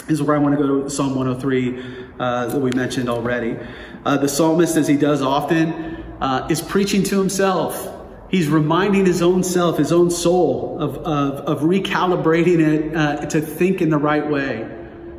[0.01, 3.57] This is where I want to go to Psalm 103 uh, that we mentioned already.
[4.05, 5.73] Uh, the psalmist, as he does often,
[6.21, 7.91] uh, is preaching to himself.
[8.31, 13.41] He's reminding his own self, his own soul, of, of, of recalibrating it uh, to
[13.41, 14.69] think in the right way.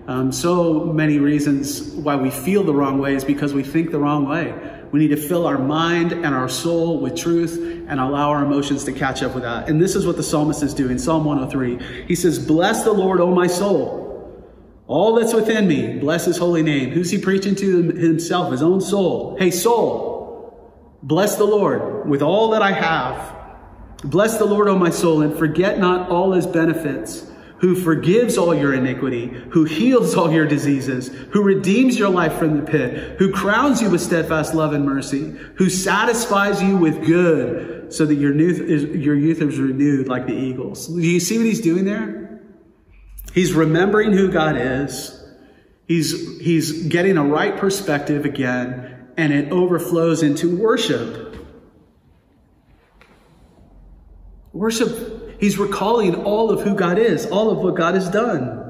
[0.07, 3.99] Um, so many reasons why we feel the wrong way is because we think the
[3.99, 4.53] wrong way.
[4.91, 7.57] We need to fill our mind and our soul with truth
[7.89, 9.67] and allow our emotions to catch up with that.
[9.67, 10.99] And this is what the psalmist is doing.
[10.99, 12.05] Psalm 103.
[12.05, 14.04] He says, Bless the Lord, O my soul.
[14.87, 16.91] All that's within me, bless his holy name.
[16.91, 19.35] Who's he preaching to himself, his own soul?
[19.39, 23.35] Hey, soul, bless the Lord with all that I have.
[24.03, 27.25] Bless the Lord, O my soul, and forget not all his benefits
[27.59, 32.57] who forgives all your iniquity, who heals all your diseases, who redeems your life from
[32.57, 37.91] the pit, who crowns you with steadfast love and mercy, who satisfies you with good
[37.93, 40.87] so that your youth is, your youth is renewed like the eagles.
[40.87, 42.24] Do you see what he's doing there?
[43.35, 45.23] He's remembering who God is.
[45.87, 51.37] He's, he's getting a right perspective again, and it overflows into worship.
[54.51, 58.61] Worship He's recalling all of who God is, all of what God has done.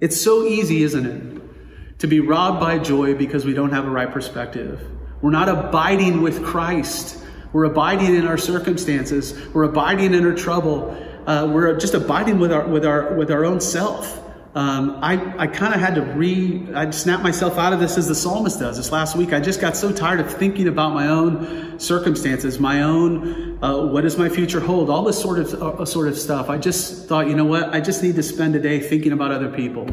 [0.00, 1.98] It's so easy, isn't it?
[2.00, 4.84] To be robbed by joy because we don't have a right perspective.
[5.20, 7.18] We're not abiding with Christ.
[7.52, 9.34] We're abiding in our circumstances.
[9.54, 10.96] We're abiding in our trouble.
[11.26, 14.22] Uh, we're just abiding with our with our with our own self
[14.54, 18.06] um, I, I kind of had to re, I snap myself out of this as
[18.06, 18.76] the psalmist does.
[18.76, 22.82] This last week, I just got so tired of thinking about my own circumstances, my
[22.82, 26.50] own, uh, what does my future hold, all this sort of, uh, sort of stuff.
[26.50, 29.30] I just thought, you know what, I just need to spend a day thinking about
[29.30, 29.88] other people.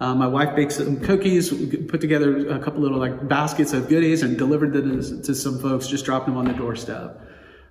[0.00, 1.50] Uh, my wife baked some cookies,
[1.88, 5.86] put together a couple little like baskets of goodies and delivered them to some folks,
[5.86, 7.20] just dropped them on the doorstep.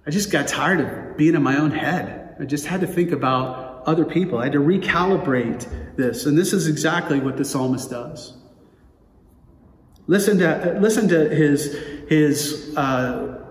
[0.06, 2.27] I just got tired of being in my own head.
[2.40, 4.40] I just had to think about other people.
[4.40, 6.26] I had to recalibrate this.
[6.26, 8.34] And this is exactly what the psalmist does.
[10.08, 11.74] Listen to, listen to his,
[12.08, 13.44] his uh,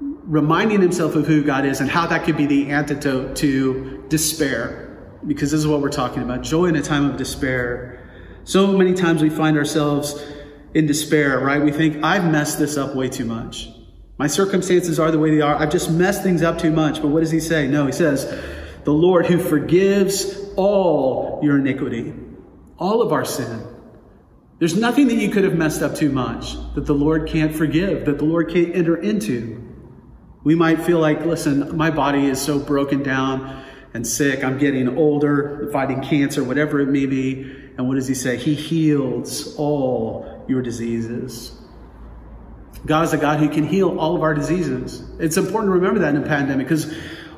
[0.00, 5.16] reminding himself of who God is and how that could be the antidote to despair.
[5.26, 8.06] Because this is what we're talking about joy in a time of despair.
[8.44, 10.22] So many times we find ourselves
[10.74, 11.62] in despair, right?
[11.62, 13.70] We think, I've messed this up way too much.
[14.16, 15.56] My circumstances are the way they are.
[15.56, 17.02] I've just messed things up too much.
[17.02, 17.66] But what does he say?
[17.66, 18.26] No, he says,
[18.84, 22.14] the Lord who forgives all your iniquity,
[22.78, 23.66] all of our sin.
[24.60, 28.06] There's nothing that you could have messed up too much that the Lord can't forgive,
[28.06, 29.60] that the Lord can't enter into.
[30.44, 34.44] We might feel like, listen, my body is so broken down and sick.
[34.44, 37.42] I'm getting older, fighting cancer, whatever it may be.
[37.76, 38.36] And what does he say?
[38.36, 41.60] He heals all your diseases.
[42.86, 45.02] God is a God who can heal all of our diseases.
[45.18, 46.92] It's important to remember that in a pandemic because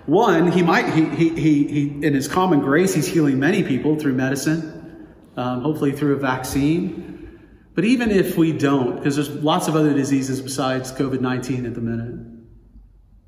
[0.07, 3.99] one, he might, he, he, he, he, in his common grace, he's healing many people
[3.99, 7.41] through medicine, um, hopefully through a vaccine.
[7.75, 11.75] But even if we don't, because there's lots of other diseases besides COVID 19 at
[11.75, 12.27] the minute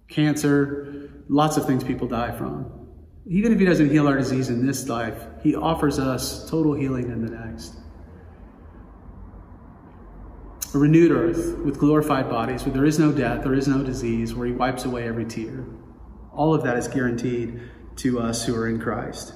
[0.09, 2.73] cancer, lots of things people die from.
[3.27, 7.11] Even if he doesn't heal our disease in this life, he offers us total healing
[7.11, 7.75] in the next.
[10.74, 14.35] A renewed earth with glorified bodies, where there is no death, there is no disease,
[14.35, 15.64] where he wipes away every tear.
[16.33, 17.61] All of that is guaranteed
[17.96, 19.33] to us who are in Christ.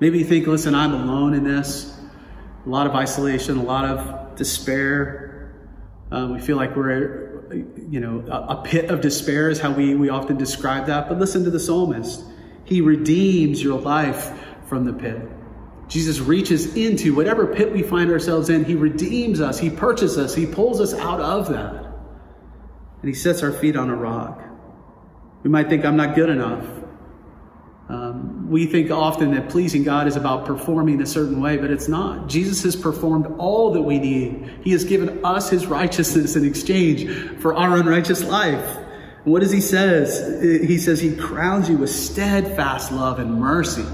[0.00, 1.98] Maybe you think, listen, I'm alone in this.
[2.64, 5.54] A lot of isolation, a lot of despair.
[6.10, 7.52] Um, we feel like we're,
[7.88, 11.08] you know, a, a pit of despair is how we, we often describe that.
[11.08, 12.24] But listen to the psalmist.
[12.64, 14.32] He redeems your life
[14.66, 15.20] from the pit.
[15.88, 18.64] Jesus reaches into whatever pit we find ourselves in.
[18.64, 19.58] He redeems us.
[19.58, 20.34] He purchases us.
[20.34, 21.84] He pulls us out of that.
[23.02, 24.42] And he sets our feet on a rock.
[25.42, 26.66] We might think, I'm not good enough.
[27.88, 31.86] Um, we think often that pleasing God is about performing a certain way, but it's
[31.86, 32.26] not.
[32.26, 34.60] Jesus has performed all that we need.
[34.64, 37.08] He has given us his righteousness in exchange
[37.40, 38.78] for our unrighteous life.
[39.22, 40.42] What does he says?
[40.42, 43.84] He says he crowns you with steadfast love and mercy.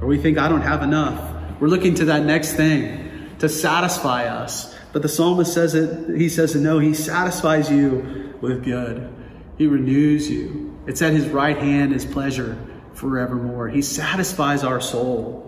[0.00, 1.20] Or we think, I don't have enough.
[1.60, 4.74] We're looking to that next thing to satisfy us.
[4.92, 9.12] But the psalmist says it, he says, no, he satisfies you with good.
[9.58, 10.78] He renews you.
[10.86, 12.56] It's at his right hand his pleasure
[12.94, 13.68] forevermore.
[13.68, 15.44] He satisfies our soul.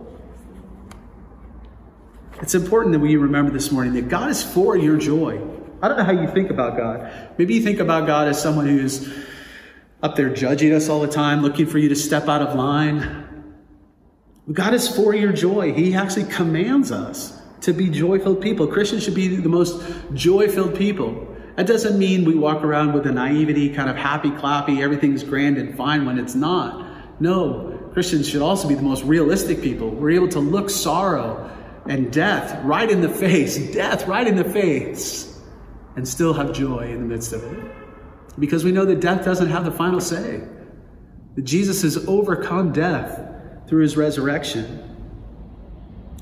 [2.43, 5.41] It's important that we remember this morning that God is for your joy.
[5.83, 7.11] I don't know how you think about God.
[7.39, 9.13] Maybe you think about God as someone who's
[10.03, 13.27] up there judging us all the time, looking for you to step out of line.
[14.53, 15.73] God is for your joy.
[15.73, 18.67] He actually commands us to be joy filled people.
[18.67, 19.81] Christians should be the most
[20.15, 21.27] joy filled people.
[21.57, 25.59] That doesn't mean we walk around with a naivety, kind of happy clappy, everything's grand
[25.59, 27.21] and fine when it's not.
[27.21, 29.90] No, Christians should also be the most realistic people.
[29.90, 31.51] We're able to look sorrow
[31.87, 35.38] and death right in the face, death right in the face,
[35.96, 37.73] and still have joy in the midst of it.
[38.38, 40.40] Because we know that death doesn't have the final say.
[41.35, 43.29] That Jesus has overcome death
[43.71, 44.87] through his resurrection.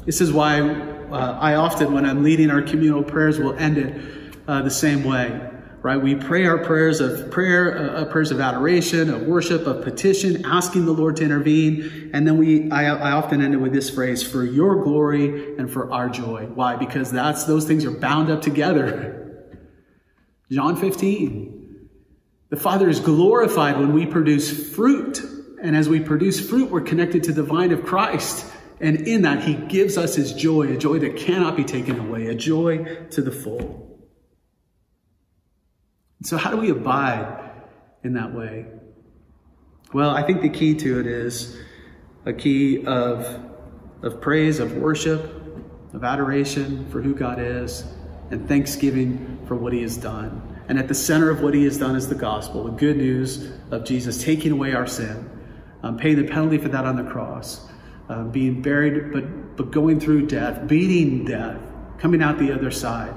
[0.06, 4.36] This is why uh, I often, when I'm leading our communal prayers, will end it
[4.46, 5.48] uh, the same way
[5.82, 5.96] right?
[5.96, 10.86] We pray our prayers of prayer, uh, prayers of adoration, of worship, of petition, asking
[10.86, 12.10] the Lord to intervene.
[12.12, 15.70] And then we, I, I often end it with this phrase, for your glory and
[15.70, 16.46] for our joy.
[16.46, 16.76] Why?
[16.76, 19.54] Because that's, those things are bound up together.
[20.50, 21.88] John 15.
[22.50, 25.20] The Father is glorified when we produce fruit.
[25.62, 28.46] And as we produce fruit, we're connected to the vine of Christ.
[28.80, 32.28] And in that, He gives us His joy, a joy that cannot be taken away,
[32.28, 33.88] a joy to the full.
[36.22, 37.50] So, how do we abide
[38.04, 38.66] in that way?
[39.92, 41.56] Well, I think the key to it is
[42.24, 43.40] a key of,
[44.02, 45.22] of praise, of worship,
[45.94, 47.84] of adoration for who God is,
[48.30, 50.60] and thanksgiving for what He has done.
[50.68, 53.50] And at the center of what He has done is the gospel, the good news
[53.70, 55.37] of Jesus taking away our sin,
[55.82, 57.68] um, paying the penalty for that on the cross,
[58.08, 61.60] uh, being buried, but, but going through death, beating death,
[61.98, 63.14] coming out the other side.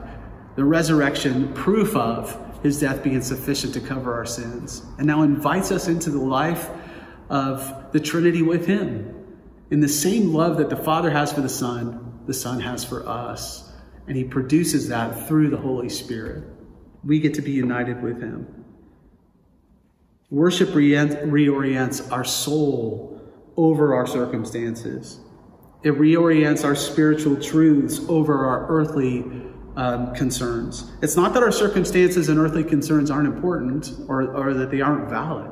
[0.56, 5.72] The resurrection, proof of his death being sufficient to cover our sins, and now invites
[5.72, 6.70] us into the life
[7.30, 9.18] of the Trinity with him.
[9.72, 13.08] In the same love that the Father has for the Son, the Son has for
[13.08, 13.72] us.
[14.08, 16.44] And he produces that through the Holy Spirit.
[17.04, 18.61] We get to be united with him.
[20.32, 23.22] Worship reorients our soul
[23.58, 25.20] over our circumstances.
[25.84, 29.26] It reorients our spiritual truths over our earthly
[29.76, 30.90] um, concerns.
[31.02, 35.10] It's not that our circumstances and earthly concerns aren't important or, or that they aren't
[35.10, 35.52] valid.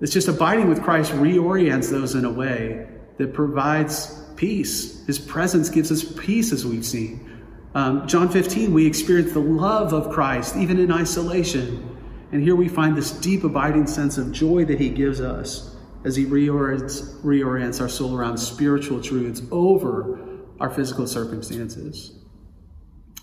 [0.00, 2.86] It's just abiding with Christ reorients those in a way
[3.18, 5.06] that provides peace.
[5.06, 7.28] His presence gives us peace, as we've seen.
[7.74, 12.01] Um, John 15, we experience the love of Christ even in isolation.
[12.32, 16.16] And here we find this deep, abiding sense of joy that he gives us as
[16.16, 20.18] he reorients, reorients our soul around spiritual truths over
[20.58, 22.18] our physical circumstances.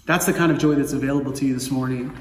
[0.06, 2.16] That's the kind of joy that's available to you this morning.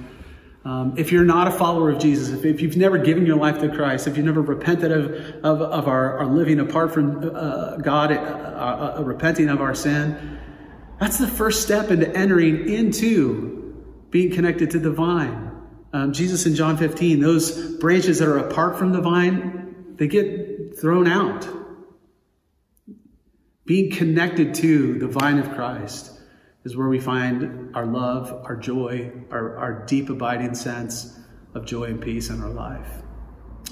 [0.64, 3.60] Um, if you're not a follower of Jesus, if, if, you've never given your life
[3.60, 5.14] to Christ, if you've never repented of,
[5.44, 10.38] of, of our, our, living apart from uh, God, uh, uh, repenting of our sin,
[11.00, 15.47] that's the first step into entering into being connected to the vine.
[15.92, 20.78] Um, Jesus in John 15, those branches that are apart from the vine, they get
[20.78, 21.48] thrown out.
[23.64, 26.12] Being connected to the vine of Christ
[26.64, 31.18] is where we find our love, our joy, our, our deep abiding sense
[31.54, 32.88] of joy and peace in our life.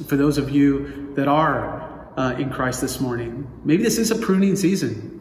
[0.06, 4.16] For those of you that are uh, in Christ this morning, maybe this is a
[4.16, 5.20] pruning season.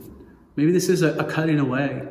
[0.56, 2.08] Maybe this is a, a cutting away.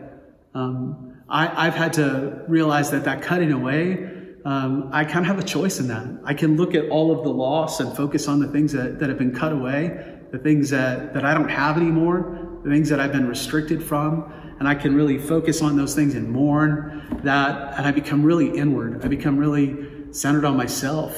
[0.54, 4.13] Um, I, have had to realize that that cutting away,
[4.44, 6.06] um, I kind of have a choice in that.
[6.24, 9.08] I can look at all of the loss and focus on the things that, that
[9.08, 13.00] have been cut away, the things that, that I don't have anymore, the things that
[13.00, 17.78] I've been restricted from, and I can really focus on those things and mourn that,
[17.78, 19.02] and I become really inward.
[19.02, 21.16] I become really centered on myself.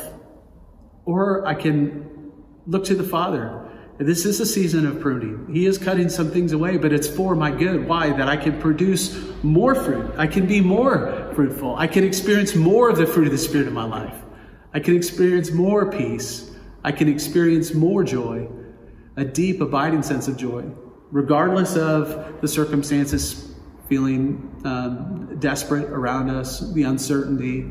[1.05, 2.33] Or I can
[2.67, 3.66] look to the Father.
[3.99, 5.47] This is a season of pruning.
[5.53, 7.89] He is cutting some things away, but it's for my good.
[7.89, 8.11] Why?
[8.11, 10.15] That I can produce more fruit.
[10.19, 11.77] I can be more fruitful.
[11.77, 14.15] I can experience more of the fruit of the Spirit in my life.
[14.75, 16.51] I can experience more peace.
[16.85, 18.49] I can experience more joy,
[19.17, 20.65] a deep, abiding sense of joy
[21.11, 23.55] regardless of the circumstances,
[23.89, 27.65] feeling um, desperate around us, the uncertainty.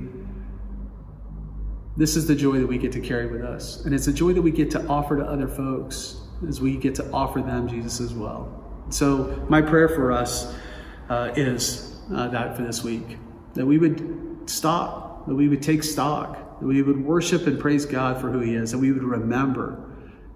[1.97, 3.85] This is the joy that we get to carry with us.
[3.85, 6.17] And it's a joy that we get to offer to other folks
[6.47, 8.63] as we get to offer them Jesus as well.
[8.89, 10.53] So, my prayer for us
[11.09, 13.17] uh, is uh, that for this week
[13.53, 17.85] that we would stop, that we would take stock, that we would worship and praise
[17.85, 19.89] God for who He is, that we would remember,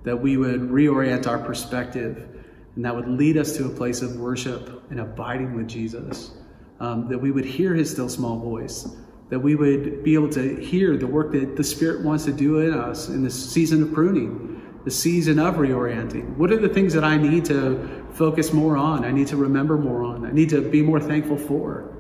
[0.04, 2.30] that we would reorient our perspective
[2.76, 6.32] and that would lead us to a place of worship and abiding with Jesus.
[6.80, 8.88] Um, that we would hear his still small voice,
[9.30, 12.60] that we would be able to hear the work that the Spirit wants to do
[12.60, 16.36] in us in this season of pruning, the season of reorienting.
[16.38, 19.06] What are the things that I need to focus more on?
[19.06, 20.26] I need to remember more on.
[20.26, 21.96] I need to be more thankful for.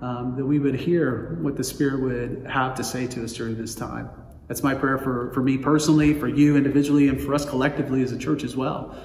[0.00, 3.56] Um, that we would hear what the Spirit would have to say to us during
[3.56, 4.08] this time.
[4.46, 8.12] That's my prayer for, for me personally, for you individually, and for us collectively as
[8.12, 8.96] a church as well.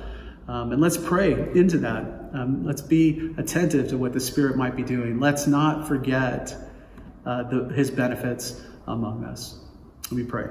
[0.47, 2.29] Um, and let's pray into that.
[2.33, 5.19] Um, let's be attentive to what the Spirit might be doing.
[5.19, 6.55] Let's not forget
[7.25, 9.59] Uh, the, his benefits among us.
[10.11, 10.47] Let me pray.